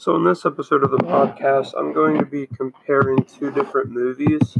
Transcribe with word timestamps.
So, 0.00 0.14
in 0.14 0.22
this 0.22 0.46
episode 0.46 0.84
of 0.84 0.92
the 0.92 0.98
podcast, 0.98 1.72
I'm 1.76 1.92
going 1.92 2.20
to 2.20 2.24
be 2.24 2.46
comparing 2.46 3.24
two 3.24 3.50
different 3.50 3.90
movies. 3.90 4.56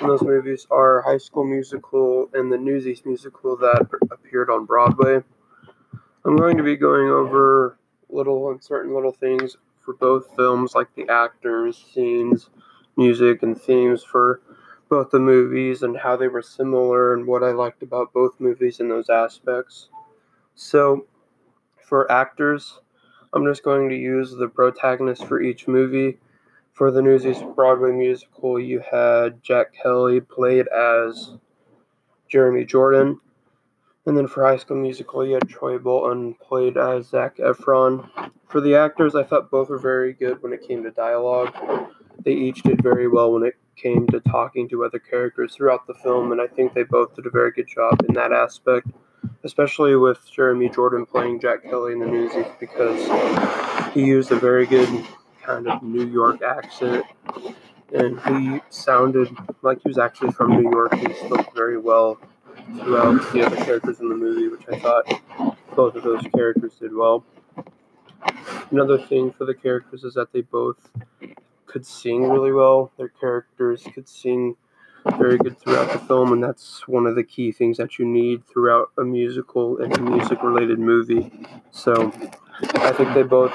And 0.00 0.10
those 0.10 0.20
movies 0.20 0.66
are 0.68 1.02
High 1.02 1.18
School 1.18 1.44
Musical 1.44 2.28
and 2.34 2.50
the 2.50 2.58
Newsies 2.58 3.04
musical 3.04 3.56
that 3.58 3.86
appeared 4.10 4.50
on 4.50 4.66
Broadway. 4.66 5.22
I'm 6.24 6.36
going 6.36 6.56
to 6.56 6.64
be 6.64 6.76
going 6.76 7.06
over 7.06 7.78
little 8.08 8.50
uncertain 8.50 8.92
little 8.92 9.12
things 9.12 9.56
for 9.78 9.94
both 9.94 10.34
films, 10.34 10.74
like 10.74 10.92
the 10.96 11.08
actors, 11.08 11.86
scenes, 11.94 12.50
music, 12.96 13.44
and 13.44 13.56
themes 13.56 14.02
for 14.02 14.40
both 14.88 15.10
the 15.10 15.20
movies 15.20 15.84
and 15.84 15.98
how 15.98 16.16
they 16.16 16.26
were 16.26 16.42
similar 16.42 17.14
and 17.14 17.28
what 17.28 17.44
I 17.44 17.52
liked 17.52 17.84
about 17.84 18.12
both 18.12 18.40
movies 18.40 18.80
in 18.80 18.88
those 18.88 19.08
aspects. 19.08 19.88
So, 20.56 21.06
for 21.76 22.10
actors, 22.10 22.80
I'm 23.32 23.44
just 23.46 23.62
going 23.62 23.88
to 23.88 23.96
use 23.96 24.32
the 24.32 24.48
protagonist 24.48 25.24
for 25.24 25.40
each 25.40 25.68
movie. 25.68 26.18
For 26.72 26.90
the 26.90 27.02
Newsies 27.02 27.42
Broadway 27.54 27.92
musical, 27.92 28.58
you 28.58 28.80
had 28.80 29.42
Jack 29.42 29.72
Kelly 29.72 30.20
played 30.20 30.66
as 30.68 31.34
Jeremy 32.28 32.64
Jordan. 32.64 33.20
And 34.06 34.16
then 34.16 34.26
for 34.26 34.44
High 34.44 34.56
School 34.56 34.78
Musical, 34.78 35.24
you 35.24 35.34
had 35.34 35.48
Troy 35.48 35.78
Bolton 35.78 36.34
played 36.34 36.76
as 36.76 37.08
Zac 37.08 37.36
Efron. 37.36 38.08
For 38.48 38.60
the 38.60 38.74
actors, 38.74 39.14
I 39.14 39.22
thought 39.22 39.50
both 39.50 39.68
were 39.68 39.78
very 39.78 40.12
good 40.12 40.42
when 40.42 40.52
it 40.52 40.66
came 40.66 40.82
to 40.82 40.90
dialogue. 40.90 41.54
They 42.24 42.32
each 42.32 42.62
did 42.62 42.82
very 42.82 43.06
well 43.06 43.32
when 43.32 43.44
it 43.44 43.56
came 43.76 44.06
to 44.08 44.20
talking 44.20 44.68
to 44.70 44.84
other 44.84 44.98
characters 44.98 45.54
throughout 45.54 45.86
the 45.86 45.94
film, 45.94 46.32
and 46.32 46.40
I 46.40 46.46
think 46.46 46.74
they 46.74 46.82
both 46.82 47.14
did 47.14 47.26
a 47.26 47.30
very 47.30 47.52
good 47.52 47.68
job 47.68 48.00
in 48.08 48.14
that 48.14 48.32
aspect 48.32 48.88
especially 49.44 49.96
with 49.96 50.18
Jeremy 50.30 50.68
Jordan 50.68 51.06
playing 51.06 51.40
Jack 51.40 51.62
Kelly 51.64 51.92
in 51.92 51.98
the 51.98 52.06
Newsies 52.06 52.46
because 52.58 53.92
he 53.92 54.04
used 54.04 54.30
a 54.32 54.36
very 54.36 54.66
good 54.66 55.06
kind 55.42 55.68
of 55.68 55.82
New 55.82 56.06
York 56.06 56.42
accent 56.42 57.04
and 57.92 58.20
he 58.20 58.60
sounded 58.70 59.28
like 59.62 59.82
he 59.82 59.88
was 59.88 59.98
actually 59.98 60.32
from 60.32 60.62
New 60.62 60.70
York. 60.70 60.94
He 60.94 61.12
spoke 61.14 61.54
very 61.54 61.78
well 61.78 62.18
throughout 62.78 63.32
the 63.32 63.44
other 63.44 63.56
characters 63.56 64.00
in 64.00 64.08
the 64.08 64.14
movie, 64.14 64.48
which 64.48 64.62
I 64.68 64.78
thought 64.78 65.56
both 65.74 65.96
of 65.96 66.02
those 66.02 66.22
characters 66.34 66.74
did 66.80 66.94
well. 66.94 67.24
Another 68.70 68.98
thing 68.98 69.32
for 69.32 69.44
the 69.44 69.54
characters 69.54 70.04
is 70.04 70.14
that 70.14 70.32
they 70.32 70.42
both 70.42 70.76
could 71.66 71.84
sing 71.84 72.28
really 72.28 72.52
well. 72.52 72.92
Their 72.96 73.08
characters 73.08 73.86
could 73.94 74.08
sing 74.08 74.56
very 75.18 75.38
good 75.38 75.58
throughout 75.58 75.92
the 75.92 75.98
film, 76.06 76.32
and 76.32 76.42
that's 76.42 76.86
one 76.86 77.06
of 77.06 77.14
the 77.14 77.24
key 77.24 77.52
things 77.52 77.76
that 77.78 77.98
you 77.98 78.04
need 78.04 78.46
throughout 78.46 78.90
a 78.98 79.04
musical 79.04 79.78
and 79.78 79.96
a 79.96 80.02
music 80.02 80.42
related 80.42 80.78
movie. 80.78 81.32
So 81.70 82.12
I 82.76 82.92
think 82.92 83.14
they 83.14 83.22
both 83.22 83.52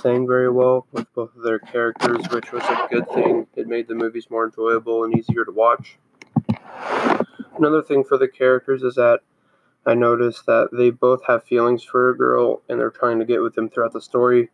sang 0.00 0.26
very 0.26 0.50
well 0.50 0.86
with 0.92 1.12
both 1.14 1.34
of 1.36 1.42
their 1.42 1.58
characters, 1.58 2.24
which 2.30 2.52
was 2.52 2.62
a 2.64 2.88
good 2.90 3.08
thing. 3.10 3.46
It 3.56 3.66
made 3.66 3.88
the 3.88 3.94
movies 3.94 4.28
more 4.30 4.44
enjoyable 4.44 5.04
and 5.04 5.16
easier 5.16 5.44
to 5.44 5.52
watch. 5.52 5.98
Another 7.56 7.82
thing 7.82 8.04
for 8.04 8.16
the 8.16 8.28
characters 8.28 8.82
is 8.82 8.94
that 8.94 9.20
I 9.84 9.94
noticed 9.94 10.46
that 10.46 10.68
they 10.72 10.90
both 10.90 11.24
have 11.26 11.44
feelings 11.44 11.82
for 11.82 12.10
a 12.10 12.16
girl 12.16 12.62
and 12.68 12.78
they're 12.78 12.90
trying 12.90 13.18
to 13.18 13.24
get 13.24 13.42
with 13.42 13.54
them 13.54 13.68
throughout 13.68 13.92
the 13.92 14.00
story 14.00 14.50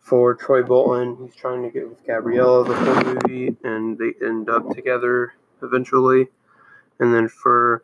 for 0.00 0.34
Troy 0.34 0.62
Bolton. 0.62 1.16
He's 1.24 1.34
trying 1.34 1.62
to 1.62 1.70
get 1.70 1.88
with 1.88 2.06
Gabriella 2.06 2.64
the 2.64 2.74
whole 2.74 3.14
movie, 3.14 3.56
and 3.64 3.98
they 3.98 4.14
end 4.24 4.48
up 4.48 4.74
together 4.74 5.34
eventually. 5.62 6.28
And 6.98 7.14
then 7.14 7.28
for 7.28 7.82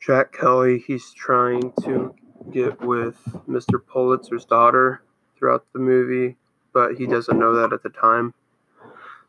Jack 0.00 0.32
Kelly, 0.32 0.82
he's 0.86 1.12
trying 1.12 1.72
to 1.82 2.14
get 2.50 2.80
with 2.80 3.16
Mr. 3.48 3.80
Pulitzer's 3.80 4.44
daughter 4.44 5.02
throughout 5.38 5.64
the 5.72 5.78
movie, 5.78 6.36
but 6.72 6.96
he 6.96 7.06
doesn't 7.06 7.38
know 7.38 7.54
that 7.54 7.72
at 7.72 7.82
the 7.82 7.88
time. 7.88 8.34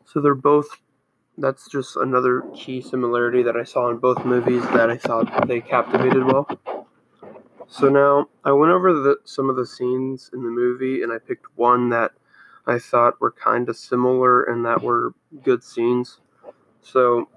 So 0.04 0.20
they're 0.20 0.34
both. 0.34 0.68
That's 1.36 1.68
just 1.68 1.96
another 1.96 2.42
key 2.54 2.80
similarity 2.80 3.42
that 3.42 3.56
I 3.56 3.64
saw 3.64 3.90
in 3.90 3.98
both 3.98 4.24
movies 4.24 4.62
that 4.70 4.90
I 4.90 4.96
thought 4.96 5.46
they 5.46 5.60
captivated 5.60 6.24
well. 6.24 6.48
So 7.68 7.86
uh-huh. 7.86 7.94
now 7.94 8.28
I 8.44 8.52
went 8.52 8.72
over 8.72 8.92
the, 8.92 9.16
some 9.24 9.50
of 9.50 9.56
the 9.56 9.66
scenes 9.66 10.30
in 10.32 10.42
the 10.42 10.50
movie 10.50 11.02
and 11.02 11.12
I 11.12 11.18
picked 11.18 11.46
one 11.56 11.90
that 11.90 12.12
I 12.66 12.78
thought 12.78 13.20
were 13.20 13.30
kind 13.30 13.68
of 13.68 13.76
similar 13.76 14.42
and 14.42 14.64
that 14.64 14.82
were 14.82 15.14
good 15.42 15.62
scenes. 15.62 16.18
So 16.82 17.28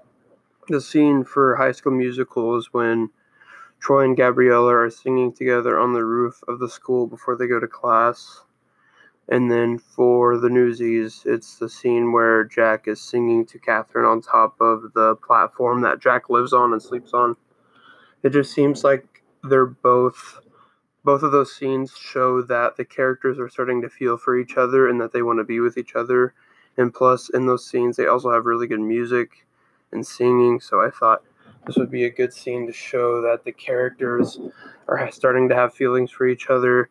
the 0.68 0.80
scene 0.80 1.24
for 1.24 1.56
High 1.56 1.72
School 1.72 1.92
Musical 1.92 2.56
is 2.56 2.72
when 2.72 3.10
Troy 3.78 4.04
and 4.04 4.16
Gabriella 4.16 4.74
are 4.74 4.90
singing 4.90 5.32
together 5.32 5.78
on 5.78 5.92
the 5.92 6.04
roof 6.04 6.42
of 6.48 6.60
the 6.60 6.68
school 6.68 7.06
before 7.06 7.36
they 7.36 7.46
go 7.46 7.60
to 7.60 7.66
class. 7.66 8.42
And 9.28 9.50
then 9.50 9.78
for 9.78 10.38
the 10.38 10.48
Newsies, 10.48 11.22
it's 11.24 11.56
the 11.56 11.68
scene 11.68 12.12
where 12.12 12.44
Jack 12.44 12.88
is 12.88 13.00
singing 13.00 13.44
to 13.46 13.58
Catherine 13.58 14.06
on 14.06 14.20
top 14.20 14.60
of 14.60 14.92
the 14.94 15.16
platform 15.16 15.82
that 15.82 16.00
Jack 16.00 16.30
lives 16.30 16.52
on 16.52 16.72
and 16.72 16.82
sleeps 16.82 17.12
on. 17.12 17.36
It 18.22 18.30
just 18.30 18.52
seems 18.52 18.84
like 18.84 19.11
they're 19.42 19.66
both 19.66 20.40
both 21.04 21.22
of 21.22 21.32
those 21.32 21.54
scenes 21.54 21.92
show 21.96 22.42
that 22.42 22.76
the 22.76 22.84
characters 22.84 23.38
are 23.38 23.48
starting 23.48 23.82
to 23.82 23.88
feel 23.88 24.16
for 24.16 24.38
each 24.38 24.56
other 24.56 24.88
and 24.88 25.00
that 25.00 25.12
they 25.12 25.22
want 25.22 25.40
to 25.40 25.44
be 25.44 25.58
with 25.58 25.76
each 25.76 25.96
other. 25.96 26.32
And 26.76 26.94
plus, 26.94 27.28
in 27.30 27.46
those 27.46 27.66
scenes, 27.66 27.96
they 27.96 28.06
also 28.06 28.30
have 28.30 28.46
really 28.46 28.68
good 28.68 28.80
music 28.80 29.44
and 29.90 30.06
singing. 30.06 30.60
So 30.60 30.80
I 30.80 30.90
thought 30.90 31.24
this 31.66 31.76
would 31.76 31.90
be 31.90 32.04
a 32.04 32.10
good 32.10 32.32
scene 32.32 32.66
to 32.66 32.72
show 32.72 33.20
that 33.22 33.44
the 33.44 33.52
characters 33.52 34.38
are 34.88 35.10
starting 35.10 35.48
to 35.48 35.54
have 35.54 35.74
feelings 35.74 36.10
for 36.10 36.26
each 36.26 36.48
other. 36.48 36.88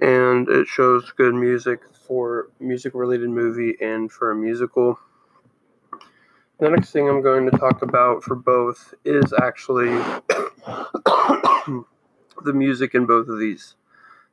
And 0.00 0.48
it 0.48 0.66
shows 0.66 1.10
good 1.16 1.34
music 1.34 1.80
for 2.06 2.48
music 2.60 2.92
related 2.94 3.30
movie 3.30 3.76
and 3.80 4.12
for 4.12 4.30
a 4.30 4.36
musical. 4.36 4.98
The 6.60 6.70
next 6.70 6.90
thing 6.90 7.08
I'm 7.08 7.22
going 7.22 7.50
to 7.50 7.56
talk 7.58 7.82
about 7.82 8.22
for 8.22 8.34
both 8.34 8.94
is 9.04 9.32
actually 9.42 9.98
the 12.44 12.52
music 12.52 12.94
in 12.94 13.06
both 13.06 13.28
of 13.28 13.38
these. 13.38 13.74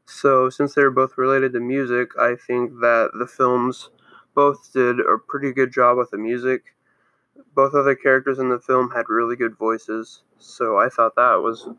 So, 0.05 0.49
since 0.49 0.73
they're 0.73 0.91
both 0.91 1.17
related 1.17 1.53
to 1.53 1.59
music, 1.59 2.11
I 2.19 2.35
think 2.35 2.79
that 2.81 3.11
the 3.13 3.27
films 3.27 3.89
both 4.35 4.73
did 4.73 4.99
a 4.99 5.17
pretty 5.17 5.53
good 5.53 5.71
job 5.71 5.97
with 5.97 6.11
the 6.11 6.17
music. 6.17 6.75
Both 7.55 7.73
other 7.73 7.95
characters 7.95 8.39
in 8.39 8.49
the 8.49 8.59
film 8.59 8.91
had 8.91 9.09
really 9.09 9.35
good 9.35 9.57
voices, 9.57 10.23
so 10.39 10.77
I 10.77 10.89
thought 10.89 11.16
that 11.16 11.35
was 11.35 11.69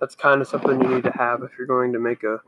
that's 0.00 0.14
kind 0.14 0.40
of 0.40 0.48
something 0.48 0.80
you 0.80 0.88
need 0.88 1.04
to 1.04 1.12
have 1.12 1.42
if 1.42 1.52
you're 1.56 1.66
going 1.66 1.92
to 1.92 1.98
make 1.98 2.22
a 2.24 2.40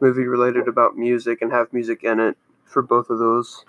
movie 0.00 0.26
related 0.26 0.68
about 0.68 0.96
music 0.96 1.42
and 1.42 1.52
have 1.52 1.72
music 1.72 2.02
in 2.02 2.20
it 2.20 2.36
for 2.64 2.82
both 2.82 3.10
of 3.10 3.18
those. 3.18 3.64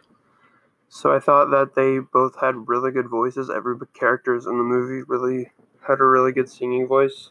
So 0.90 1.14
I 1.14 1.20
thought 1.20 1.52
that 1.52 1.76
they 1.76 2.00
both 2.00 2.40
had 2.40 2.68
really 2.68 2.92
good 2.92 3.10
voices. 3.10 3.50
Every 3.50 3.76
characters 3.94 4.46
in 4.46 4.58
the 4.58 4.64
movie 4.64 5.04
really 5.08 5.52
had 5.86 6.00
a 6.00 6.06
really 6.06 6.32
good 6.32 6.50
singing 6.50 6.88
voice. 6.88 7.30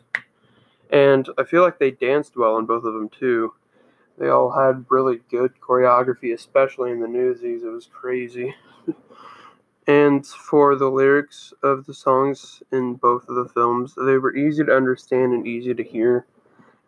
And 0.91 1.29
I 1.39 1.45
feel 1.45 1.62
like 1.62 1.79
they 1.79 1.91
danced 1.91 2.37
well 2.37 2.59
in 2.59 2.67
both 2.67 2.84
of 2.84 2.95
them 2.95 3.09
too. 3.09 3.55
They 4.19 4.29
all 4.29 4.51
had 4.51 4.87
really 4.89 5.21
good 5.31 5.53
choreography, 5.61 6.33
especially 6.33 6.91
in 6.91 7.01
the 7.01 7.09
Newsies. 7.09 7.62
It 7.62 7.69
was 7.69 7.87
crazy. 7.87 8.55
and 9.87 10.27
for 10.27 10.75
the 10.75 10.91
lyrics 10.91 11.53
of 11.62 11.87
the 11.87 11.95
songs 11.95 12.62
in 12.73 12.95
both 12.95 13.29
of 13.29 13.34
the 13.34 13.49
films, 13.53 13.95
they 13.95 14.17
were 14.17 14.34
easy 14.34 14.65
to 14.65 14.75
understand 14.75 15.34
and 15.34 15.47
easy 15.47 15.75
to 15.75 15.83
hear. 15.83 16.27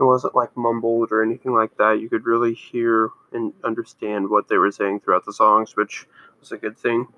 It 0.01 0.05
wasn't 0.05 0.37
like 0.37 0.57
mumbled 0.57 1.11
or 1.11 1.23
anything 1.23 1.53
like 1.53 1.77
that. 1.77 2.01
You 2.01 2.09
could 2.09 2.25
really 2.25 2.55
hear 2.55 3.11
and 3.33 3.53
understand 3.65 4.31
what 4.31 4.49
they 4.49 4.57
were 4.57 4.71
saying 4.71 5.01
throughout 5.01 5.27
the 5.27 5.33
songs, 5.33 5.77
which 5.77 6.07
was 6.41 6.53
a 6.53 6.57
good 6.57 6.79
thing. 6.79 7.09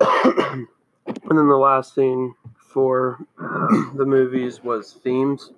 and 0.00 0.68
then 1.06 1.48
the 1.48 1.56
last 1.56 1.94
thing 1.94 2.34
for 2.72 3.18
the 3.38 4.04
movies 4.06 4.62
was 4.62 4.92
themes. 5.04 5.50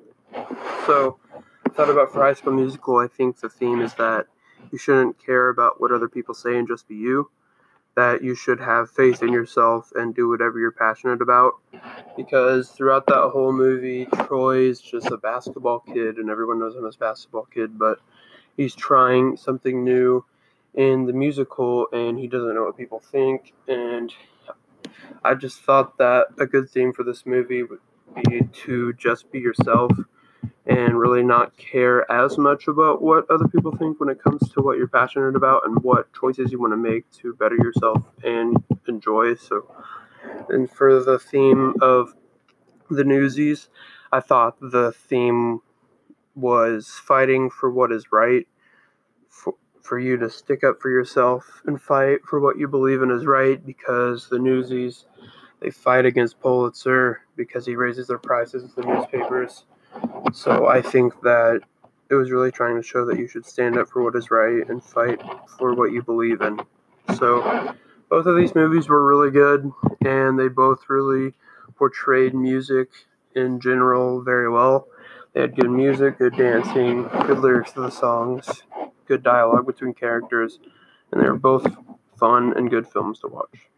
So, 0.86 1.18
I 1.66 1.70
thought 1.70 1.90
about 1.90 2.12
for 2.12 2.22
High 2.22 2.34
School 2.34 2.52
Musical, 2.52 2.98
I 2.98 3.08
think 3.08 3.40
the 3.40 3.48
theme 3.48 3.80
is 3.80 3.94
that 3.94 4.26
you 4.70 4.78
shouldn't 4.78 5.24
care 5.24 5.48
about 5.48 5.80
what 5.80 5.92
other 5.92 6.08
people 6.08 6.34
say 6.34 6.56
and 6.58 6.68
just 6.68 6.88
be 6.88 6.96
you. 6.96 7.30
That 7.96 8.24
you 8.24 8.34
should 8.34 8.58
have 8.58 8.90
faith 8.90 9.22
in 9.22 9.32
yourself 9.32 9.92
and 9.94 10.14
do 10.14 10.28
whatever 10.28 10.58
you're 10.58 10.72
passionate 10.72 11.22
about. 11.22 11.54
Because 12.16 12.68
throughout 12.70 13.06
that 13.06 13.30
whole 13.32 13.52
movie, 13.52 14.06
Troy's 14.26 14.80
just 14.80 15.06
a 15.12 15.16
basketball 15.16 15.80
kid, 15.80 16.16
and 16.16 16.28
everyone 16.28 16.58
knows 16.58 16.74
him 16.74 16.86
as 16.86 16.96
basketball 16.96 17.46
kid, 17.46 17.78
but 17.78 18.00
he's 18.56 18.74
trying 18.74 19.36
something 19.36 19.84
new 19.84 20.24
in 20.74 21.06
the 21.06 21.12
musical 21.12 21.86
and 21.92 22.18
he 22.18 22.26
doesn't 22.26 22.54
know 22.54 22.64
what 22.64 22.76
people 22.76 22.98
think 22.98 23.52
and 23.68 24.12
I 25.24 25.34
just 25.34 25.60
thought 25.60 25.98
that 25.98 26.26
a 26.38 26.46
good 26.46 26.68
theme 26.68 26.92
for 26.92 27.02
this 27.02 27.24
movie 27.26 27.62
would 27.62 27.80
be 28.28 28.42
to 28.64 28.92
just 28.94 29.30
be 29.32 29.38
yourself 29.40 29.92
and 30.66 30.98
really 30.98 31.22
not 31.22 31.56
care 31.56 32.10
as 32.10 32.38
much 32.38 32.68
about 32.68 33.02
what 33.02 33.30
other 33.30 33.48
people 33.48 33.76
think 33.76 34.00
when 34.00 34.08
it 34.08 34.22
comes 34.22 34.48
to 34.50 34.60
what 34.62 34.78
you're 34.78 34.88
passionate 34.88 35.36
about 35.36 35.66
and 35.66 35.82
what 35.82 36.12
choices 36.12 36.50
you 36.50 36.60
want 36.60 36.72
to 36.72 36.76
make 36.76 37.10
to 37.10 37.34
better 37.34 37.56
yourself 37.56 38.02
and 38.22 38.56
enjoy. 38.88 39.34
So, 39.34 39.70
and 40.48 40.70
for 40.70 41.02
the 41.02 41.18
theme 41.18 41.74
of 41.82 42.14
the 42.90 43.04
Newsies, 43.04 43.68
I 44.12 44.20
thought 44.20 44.58
the 44.60 44.92
theme 44.92 45.60
was 46.34 46.88
fighting 46.88 47.50
for 47.50 47.70
what 47.70 47.92
is 47.92 48.10
right, 48.10 48.46
for, 49.28 49.54
for 49.84 49.98
you 49.98 50.16
to 50.16 50.30
stick 50.30 50.64
up 50.64 50.80
for 50.80 50.88
yourself 50.90 51.62
and 51.66 51.80
fight 51.80 52.20
for 52.24 52.40
what 52.40 52.58
you 52.58 52.66
believe 52.66 53.02
in 53.02 53.10
is 53.10 53.26
right 53.26 53.64
because 53.64 54.28
the 54.28 54.38
newsies 54.38 55.04
they 55.60 55.70
fight 55.70 56.04
against 56.04 56.40
Pulitzer 56.40 57.22
because 57.36 57.64
he 57.64 57.76
raises 57.76 58.08
their 58.08 58.18
prices 58.18 58.64
in 58.64 58.70
the 58.76 58.94
newspapers. 58.94 59.64
So 60.32 60.66
I 60.66 60.82
think 60.82 61.20
that 61.22 61.60
it 62.10 62.14
was 62.14 62.30
really 62.30 62.50
trying 62.50 62.76
to 62.76 62.82
show 62.82 63.04
that 63.06 63.18
you 63.18 63.28
should 63.28 63.46
stand 63.46 63.78
up 63.78 63.88
for 63.88 64.02
what 64.02 64.16
is 64.16 64.30
right 64.30 64.68
and 64.68 64.82
fight 64.82 65.22
for 65.58 65.74
what 65.74 65.92
you 65.92 66.02
believe 66.02 66.40
in. 66.40 66.60
So 67.16 67.74
both 68.10 68.26
of 68.26 68.36
these 68.36 68.54
movies 68.54 68.88
were 68.88 69.06
really 69.06 69.30
good 69.30 69.70
and 70.04 70.38
they 70.38 70.48
both 70.48 70.80
really 70.88 71.34
portrayed 71.76 72.34
music 72.34 72.88
in 73.34 73.60
general 73.60 74.22
very 74.22 74.50
well. 74.50 74.88
They 75.32 75.40
had 75.40 75.56
good 75.56 75.70
music, 75.70 76.18
good 76.18 76.36
dancing, 76.36 77.08
good 77.26 77.38
lyrics 77.38 77.72
to 77.72 77.80
the 77.80 77.90
songs, 77.90 78.62
good 79.06 79.22
dialogue 79.22 79.66
between 79.66 79.94
characters, 79.94 80.58
and 81.12 81.20
they 81.20 81.28
were 81.28 81.36
both 81.36 81.66
fun 82.16 82.56
and 82.56 82.70
good 82.70 82.86
films 82.86 83.20
to 83.20 83.28
watch. 83.28 83.68